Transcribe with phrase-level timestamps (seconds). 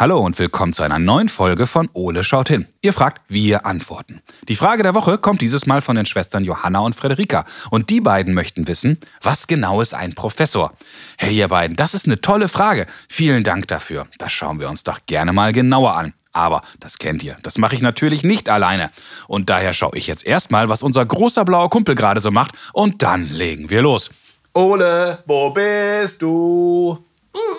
[0.00, 2.68] Hallo und willkommen zu einer neuen Folge von Ole schaut hin.
[2.82, 4.22] Ihr fragt, wir antworten.
[4.46, 7.44] Die Frage der Woche kommt dieses Mal von den Schwestern Johanna und Frederika.
[7.70, 10.72] Und die beiden möchten wissen, was genau ist ein Professor?
[11.16, 12.86] Hey ihr beiden, das ist eine tolle Frage.
[13.08, 14.06] Vielen Dank dafür.
[14.18, 16.14] Das schauen wir uns doch gerne mal genauer an.
[16.32, 18.92] Aber das kennt ihr, das mache ich natürlich nicht alleine.
[19.26, 22.52] Und daher schaue ich jetzt erstmal, was unser großer blauer Kumpel gerade so macht.
[22.72, 24.10] Und dann legen wir los.
[24.54, 27.04] Ole, wo bist du?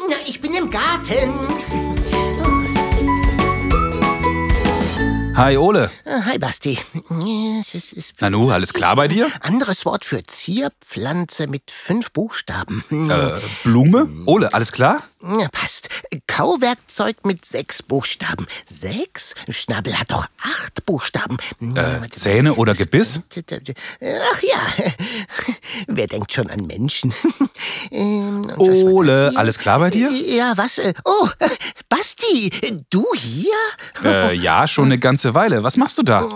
[0.10, 1.89] Na, ich bin im Garten.
[5.40, 5.90] Hi Ole.
[6.04, 6.78] Äh, Hi, Basti.
[7.62, 9.30] Es ist, ist Nanu, alles klar bei dir?
[9.40, 12.84] anderes Wort für Zierpflanze mit fünf Buchstaben.
[12.92, 14.10] Äh, Blume?
[14.26, 15.02] Ole, alles klar?
[15.22, 15.90] Ja, passt.
[16.28, 18.48] Kauwerkzeug mit sechs Buchstaben.
[18.66, 19.36] Sechs?
[19.50, 21.38] Schnabel hat doch acht Buchstaben.
[21.76, 23.20] Äh, Zähne oder Gebiss?
[23.36, 24.60] Ach ja.
[25.88, 27.14] Wer denkt schon an Menschen?
[27.92, 30.10] Ähm, und Ole, alles klar bei dir?
[30.10, 30.78] Ja, was?
[30.78, 31.50] äh, Oh, äh,
[31.90, 32.52] Basti,
[32.90, 33.54] du hier?
[34.04, 35.64] Äh, ja, schon eine ganze Weile.
[35.64, 36.30] Was machst du da?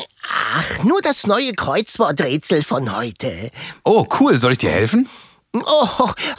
[0.56, 3.52] Ach, nur das neue Kreuzworträtsel von heute.
[3.84, 4.38] Oh, cool.
[4.38, 5.08] Soll ich dir helfen?
[5.56, 5.88] Oh,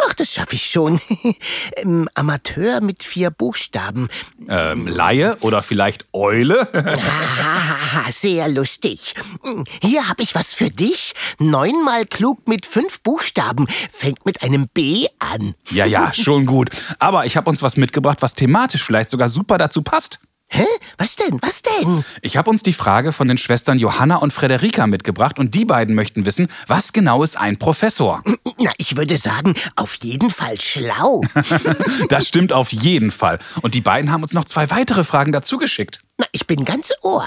[0.07, 1.01] ach, das schaffe ich schon.
[1.77, 4.09] Ähm, Amateur mit vier Buchstaben.
[4.49, 6.69] Ähm, Laie oder vielleicht Eule?
[6.73, 9.15] Hahaha, sehr lustig.
[9.83, 11.15] Hier habe ich was für dich.
[11.39, 13.67] Neunmal klug mit fünf Buchstaben.
[13.93, 15.55] Fängt mit einem B an.
[15.71, 16.71] ja, ja, schon gut.
[16.99, 20.21] Aber ich habe uns was mitgebracht, was thematisch vielleicht sogar super dazu passt.
[20.57, 20.67] Hä?
[20.99, 21.41] Was denn?
[21.43, 22.05] Was denn?
[22.23, 25.97] Ich habe uns die Frage von den Schwestern Johanna und Frederika mitgebracht und die beiden
[25.97, 28.23] möchten wissen, was genau ist ein Professor?
[28.61, 31.23] Na, ich würde sagen, auf jeden Fall schlau.
[32.09, 33.41] Das stimmt auf jeden Fall.
[33.63, 35.99] Und die beiden haben uns noch zwei weitere Fragen dazu geschickt.
[36.19, 37.25] Na, ich bin ganz Ohr.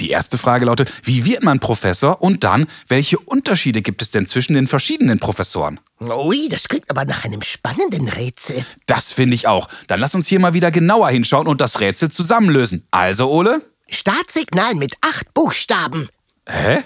[0.00, 2.22] Die erste Frage lautet, wie wird man Professor?
[2.22, 5.80] Und dann, welche Unterschiede gibt es denn zwischen den verschiedenen Professoren?
[6.00, 8.64] Ui, das klingt aber nach einem spannenden Rätsel.
[8.86, 9.68] Das finde ich auch.
[9.88, 12.86] Dann lass uns hier mal wieder genauer hinschauen und das Rätsel zusammenlösen.
[12.92, 13.62] Also, Ole?
[13.90, 16.08] Startsignal mit acht Buchstaben.
[16.48, 16.84] Hä?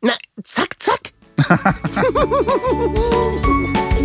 [0.00, 0.12] Na,
[0.42, 1.12] zack, zack.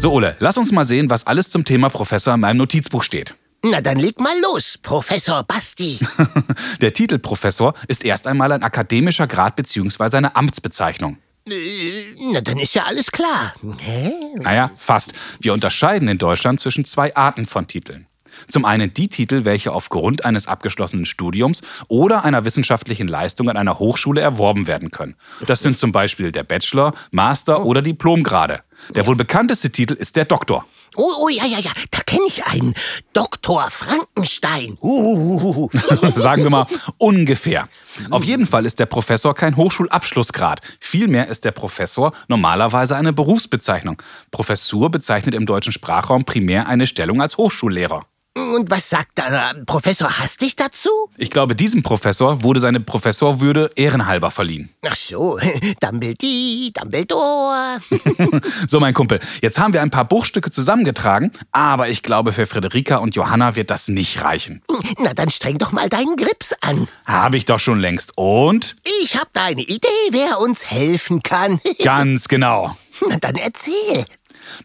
[0.00, 3.34] So, Ole, lass uns mal sehen, was alles zum Thema Professor in meinem Notizbuch steht.
[3.64, 5.98] Na, dann leg mal los, Professor Basti.
[6.80, 10.16] Der Titel Professor ist erst einmal ein akademischer Grad bzw.
[10.16, 11.18] eine Amtsbezeichnung.
[11.48, 13.54] Äh, Na, dann ist ja alles klar.
[13.80, 14.12] Hä?
[14.36, 15.12] Naja, fast.
[15.40, 18.06] Wir unterscheiden in Deutschland zwischen zwei Arten von Titeln.
[18.46, 23.80] Zum einen die Titel, welche aufgrund eines abgeschlossenen Studiums oder einer wissenschaftlichen Leistung an einer
[23.80, 25.16] Hochschule erworben werden können.
[25.48, 28.60] Das sind zum Beispiel der Bachelor, Master oder Diplomgrade.
[28.94, 30.66] Der wohl bekannteste Titel ist der Doktor.
[30.96, 32.74] Oh, oh, ja, ja, ja, da kenne ich einen.
[33.12, 33.70] Dr.
[33.70, 34.78] Frankenstein.
[34.80, 35.68] Uh,
[36.14, 36.66] Sagen wir mal
[36.96, 37.68] ungefähr.
[38.10, 40.60] Auf jeden Fall ist der Professor kein Hochschulabschlussgrad.
[40.80, 44.02] Vielmehr ist der Professor normalerweise eine Berufsbezeichnung.
[44.30, 48.06] Professur bezeichnet im deutschen Sprachraum primär eine Stellung als Hochschullehrer.
[48.54, 50.88] Und was sagt da Professor Hastig dazu?
[51.16, 54.68] Ich glaube, diesem Professor wurde seine Professorwürde ehrenhalber verliehen.
[54.86, 55.38] Ach so,
[55.80, 57.78] Dumbledee, Dumbledore.
[58.68, 62.96] So, mein Kumpel, jetzt haben wir ein paar Bruchstücke zusammengetragen, aber ich glaube, für Frederika
[62.96, 64.62] und Johanna wird das nicht reichen.
[64.98, 66.88] Na, dann streng doch mal deinen Grips an.
[67.06, 68.12] Habe ich doch schon längst.
[68.16, 68.76] Und?
[69.02, 71.60] Ich hab da eine Idee, wer uns helfen kann.
[71.82, 72.76] Ganz genau.
[73.08, 74.04] Na, dann erzähl.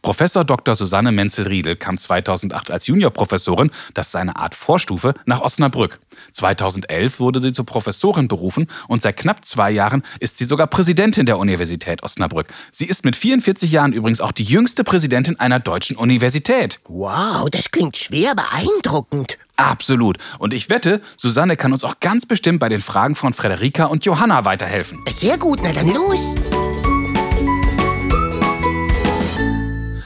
[0.01, 0.75] Professor Dr.
[0.75, 5.99] Susanne Menzel-Riedel kam 2008 als Juniorprofessorin, das ist eine Art Vorstufe, nach Osnabrück.
[6.31, 11.25] 2011 wurde sie zur Professorin berufen und seit knapp zwei Jahren ist sie sogar Präsidentin
[11.25, 12.47] der Universität Osnabrück.
[12.71, 16.79] Sie ist mit 44 Jahren übrigens auch die jüngste Präsidentin einer deutschen Universität.
[16.87, 19.37] Wow, das klingt schwer beeindruckend.
[19.55, 20.17] Absolut.
[20.39, 24.05] Und ich wette, Susanne kann uns auch ganz bestimmt bei den Fragen von Frederika und
[24.05, 25.03] Johanna weiterhelfen.
[25.11, 26.33] Sehr gut, na dann los.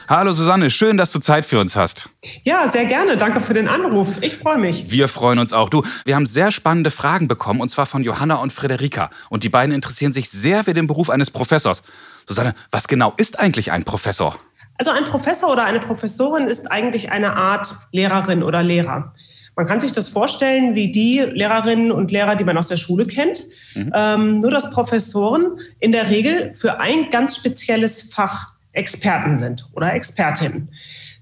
[0.08, 2.08] Hallo Susanne, schön, dass du Zeit für uns hast.
[2.42, 3.18] Ja, sehr gerne.
[3.18, 4.22] Danke für den Anruf.
[4.22, 4.90] Ich freue mich.
[4.90, 5.68] Wir freuen uns auch.
[5.68, 9.10] Du, wir haben sehr spannende Fragen bekommen, und zwar von Johanna und Frederika.
[9.28, 11.82] Und die beiden interessieren sich sehr für den Beruf eines Professors.
[12.26, 14.38] Susanne, was genau ist eigentlich ein Professor?
[14.78, 19.12] Also ein Professor oder eine Professorin ist eigentlich eine Art Lehrerin oder Lehrer.
[19.56, 23.04] Man kann sich das vorstellen wie die Lehrerinnen und Lehrer, die man aus der Schule
[23.04, 23.42] kennt.
[23.74, 29.92] Ähm, nur dass Professoren in der Regel für ein ganz spezielles Fach Experten sind oder
[29.92, 30.68] Expertinnen.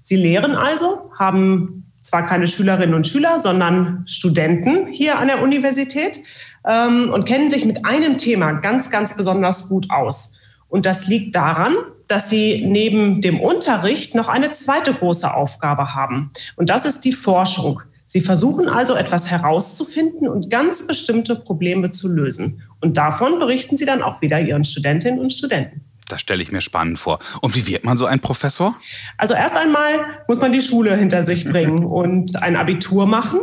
[0.01, 6.21] Sie lehren also, haben zwar keine Schülerinnen und Schüler, sondern Studenten hier an der Universität
[6.65, 10.39] ähm, und kennen sich mit einem Thema ganz, ganz besonders gut aus.
[10.69, 11.75] Und das liegt daran,
[12.07, 16.31] dass sie neben dem Unterricht noch eine zweite große Aufgabe haben.
[16.55, 17.81] Und das ist die Forschung.
[18.05, 22.61] Sie versuchen also etwas herauszufinden und ganz bestimmte Probleme zu lösen.
[22.79, 25.81] Und davon berichten sie dann auch wieder ihren Studentinnen und Studenten.
[26.09, 27.19] Das stelle ich mir spannend vor.
[27.41, 28.75] Und wie wird man so ein Professor?
[29.17, 29.91] Also erst einmal
[30.27, 33.41] muss man die Schule hinter sich bringen und ein Abitur machen.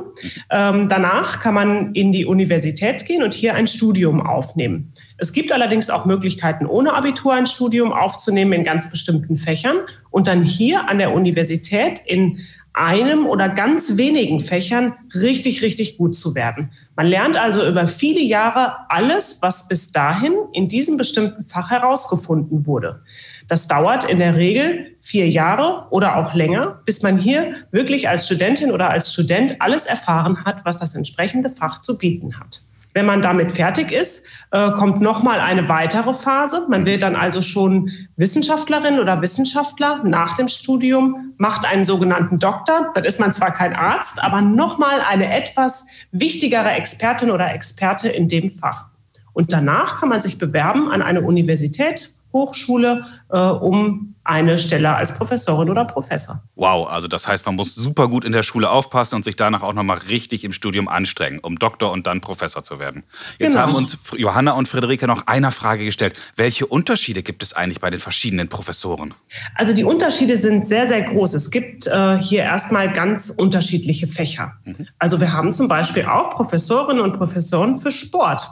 [0.50, 4.92] Ähm, danach kann man in die Universität gehen und hier ein Studium aufnehmen.
[5.18, 9.76] Es gibt allerdings auch Möglichkeiten, ohne Abitur ein Studium aufzunehmen in ganz bestimmten Fächern
[10.10, 12.40] und dann hier an der Universität in
[12.74, 16.72] einem oder ganz wenigen Fächern richtig, richtig gut zu werden.
[16.96, 22.66] Man lernt also über viele Jahre alles, was bis dahin in diesem bestimmten Fach herausgefunden
[22.66, 23.02] wurde.
[23.46, 28.26] Das dauert in der Regel vier Jahre oder auch länger, bis man hier wirklich als
[28.26, 32.62] Studentin oder als Student alles erfahren hat, was das entsprechende Fach zu bieten hat.
[32.94, 36.66] Wenn man damit fertig ist, äh, kommt nochmal eine weitere Phase.
[36.70, 42.92] Man wird dann also schon Wissenschaftlerin oder Wissenschaftler nach dem Studium, macht einen sogenannten Doktor.
[42.94, 48.28] Dann ist man zwar kein Arzt, aber nochmal eine etwas wichtigere Expertin oder Experte in
[48.28, 48.90] dem Fach.
[49.32, 55.16] Und danach kann man sich bewerben an eine Universität, Hochschule, äh, um eine Stelle als
[55.16, 56.42] Professorin oder Professor.
[56.56, 59.62] Wow, also das heißt, man muss super gut in der Schule aufpassen und sich danach
[59.62, 63.04] auch nochmal richtig im Studium anstrengen, um Doktor und dann Professor zu werden.
[63.38, 63.66] Jetzt genau.
[63.66, 66.18] haben uns Johanna und Friederike noch eine Frage gestellt.
[66.36, 69.14] Welche Unterschiede gibt es eigentlich bei den verschiedenen Professoren?
[69.54, 71.34] Also die Unterschiede sind sehr, sehr groß.
[71.34, 74.54] Es gibt äh, hier erstmal ganz unterschiedliche Fächer.
[74.64, 74.88] Mhm.
[74.98, 78.48] Also wir haben zum Beispiel auch Professorinnen und Professoren für Sport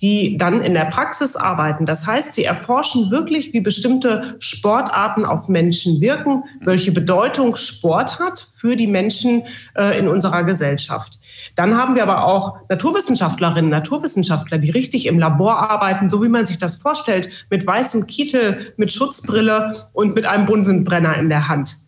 [0.00, 1.86] die dann in der Praxis arbeiten.
[1.86, 8.40] Das heißt, sie erforschen wirklich, wie bestimmte Sportarten auf Menschen wirken, welche Bedeutung Sport hat
[8.40, 9.44] für die Menschen
[9.76, 11.20] äh, in unserer Gesellschaft.
[11.54, 16.46] Dann haben wir aber auch Naturwissenschaftlerinnen, Naturwissenschaftler, die richtig im Labor arbeiten, so wie man
[16.46, 21.83] sich das vorstellt, mit weißem Kittel, mit Schutzbrille und mit einem Bunsenbrenner in der Hand.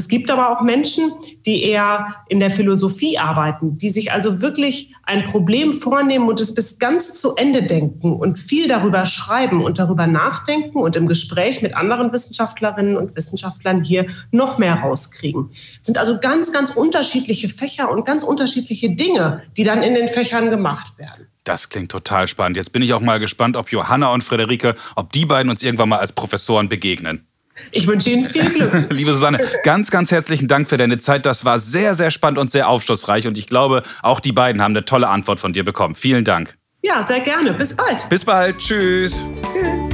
[0.00, 1.12] Es gibt aber auch Menschen,
[1.44, 6.54] die eher in der Philosophie arbeiten, die sich also wirklich ein Problem vornehmen und es
[6.54, 11.60] bis ganz zu Ende denken und viel darüber schreiben und darüber nachdenken und im Gespräch
[11.60, 15.50] mit anderen Wissenschaftlerinnen und Wissenschaftlern hier noch mehr rauskriegen.
[15.78, 20.08] Es sind also ganz, ganz unterschiedliche Fächer und ganz unterschiedliche Dinge, die dann in den
[20.08, 21.26] Fächern gemacht werden.
[21.44, 22.56] Das klingt total spannend.
[22.56, 25.90] Jetzt bin ich auch mal gespannt, ob Johanna und Friederike, ob die beiden uns irgendwann
[25.90, 27.26] mal als Professoren begegnen.
[27.72, 28.86] Ich wünsche Ihnen viel Glück.
[28.90, 31.26] Liebe Susanne, ganz, ganz herzlichen Dank für deine Zeit.
[31.26, 33.26] Das war sehr, sehr spannend und sehr aufschlussreich.
[33.26, 35.94] Und ich glaube, auch die beiden haben eine tolle Antwort von dir bekommen.
[35.94, 36.56] Vielen Dank.
[36.82, 37.52] Ja, sehr gerne.
[37.52, 38.08] Bis bald.
[38.08, 38.58] Bis bald.
[38.58, 39.24] Tschüss.
[39.52, 39.90] Tschüss.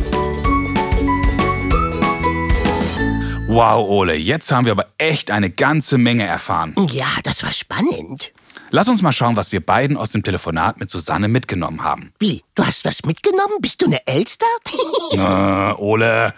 [3.48, 6.74] Wow, Ole, jetzt haben wir aber echt eine ganze Menge erfahren.
[6.90, 8.32] Ja, das war spannend.
[8.70, 12.12] Lass uns mal schauen, was wir beiden aus dem Telefonat mit Susanne mitgenommen haben.
[12.18, 12.42] Wie?
[12.56, 13.54] Du hast was mitgenommen?
[13.60, 14.46] Bist du eine Elster?
[15.12, 16.34] äh, Ole.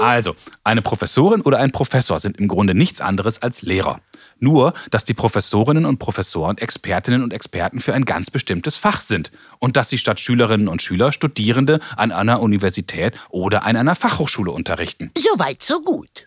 [0.00, 4.00] Also, eine Professorin oder ein Professor sind im Grunde nichts anderes als Lehrer.
[4.38, 9.30] Nur, dass die Professorinnen und Professoren Expertinnen und Experten für ein ganz bestimmtes Fach sind.
[9.58, 14.50] Und dass sie statt Schülerinnen und Schüler Studierende an einer Universität oder an einer Fachhochschule
[14.50, 15.10] unterrichten.
[15.16, 16.25] Soweit, so gut.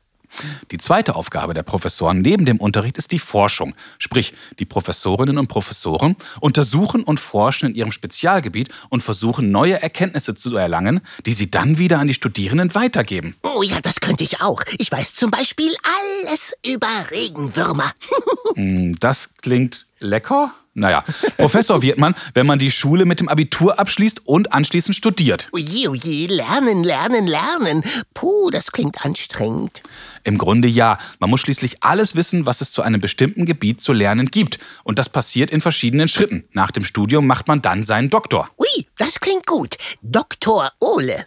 [0.71, 3.73] Die zweite Aufgabe der Professoren neben dem Unterricht ist die Forschung.
[3.97, 10.35] Sprich, die Professorinnen und Professoren untersuchen und forschen in ihrem Spezialgebiet und versuchen neue Erkenntnisse
[10.35, 13.35] zu erlangen, die sie dann wieder an die Studierenden weitergeben.
[13.43, 14.63] Oh ja, das könnte ich auch.
[14.77, 17.91] Ich weiß zum Beispiel alles über Regenwürmer.
[18.55, 20.53] Hm, das klingt lecker.
[20.79, 21.03] Naja,
[21.37, 25.49] Professor wird man, wenn man die Schule mit dem Abitur abschließt und anschließend studiert.
[25.51, 27.83] Oje, oje, lernen, lernen, lernen.
[28.13, 29.81] Puh, das klingt anstrengend.
[30.23, 30.97] Im Grunde ja.
[31.19, 34.59] Man muss schließlich alles wissen, was es zu einem bestimmten Gebiet zu lernen gibt.
[34.83, 36.45] Und das passiert in verschiedenen Schritten.
[36.51, 38.49] Nach dem Studium macht man dann seinen Doktor.
[38.57, 39.75] Ui, das klingt gut.
[40.01, 41.25] Doktor Ole.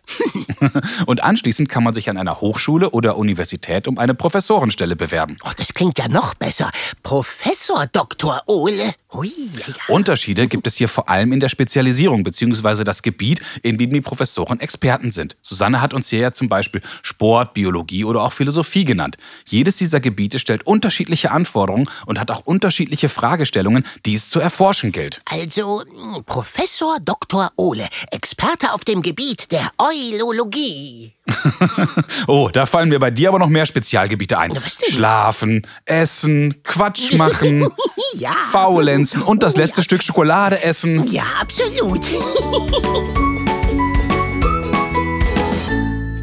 [1.06, 5.37] und anschließend kann man sich an einer Hochschule oder Universität um eine Professorenstelle bewerben.
[5.44, 6.71] Oh, das klingt ja noch besser.
[7.02, 8.42] Professor Dr.
[8.47, 8.94] Ole.
[9.14, 9.95] Ui, ja, ja.
[9.95, 12.83] Unterschiede gibt es hier vor allem in der Spezialisierung bzw.
[12.83, 15.37] das Gebiet, in dem die Professoren Experten sind.
[15.42, 19.19] Susanne hat uns hier ja zum Beispiel Sport, Biologie oder auch Philosophie genannt.
[19.45, 24.92] Jedes dieser Gebiete stellt unterschiedliche Anforderungen und hat auch unterschiedliche Fragestellungen, die es zu erforschen
[24.92, 25.21] gilt.
[25.26, 27.52] Also hm, Professor Dr.
[27.57, 31.12] Ole, Experte auf dem Gebiet der Eulologie.
[32.26, 34.59] oh, da fallen mir bei dir aber noch mehr Spezialgebiete ein.
[34.90, 37.69] Schlafen, Essen, Quatsch machen,
[38.14, 38.33] ja.
[38.50, 39.85] Faulenzen und das letzte ja.
[39.85, 41.06] Stück Schokolade essen.
[41.06, 42.06] Ja, absolut.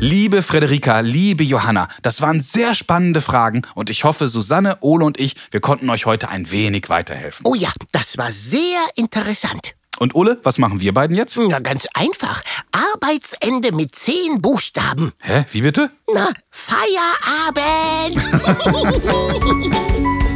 [0.02, 5.20] Liebe Frederika, liebe Johanna, das waren sehr spannende Fragen und ich hoffe, Susanne, Ole und
[5.20, 7.46] ich, wir konnten euch heute ein wenig weiterhelfen.
[7.46, 9.74] Oh ja, das war sehr interessant.
[10.00, 11.38] Und Ole, was machen wir beiden jetzt?
[11.38, 12.42] Na, ganz einfach.
[12.72, 15.12] Arbeitsende mit zehn Buchstaben.
[15.20, 15.44] Hä?
[15.52, 15.92] Wie bitte?
[16.14, 18.16] Na, Feierabend.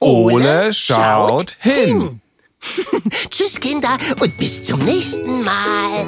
[0.00, 2.20] Ole schaut hin.
[3.30, 6.06] Tschüss, Kinder, und bis zum nächsten Mal.